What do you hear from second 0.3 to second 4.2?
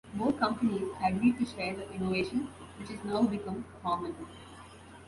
companies agreed to share the innovation, which has now become common.